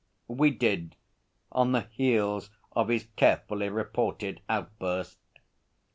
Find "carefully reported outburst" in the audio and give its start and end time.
3.15-5.19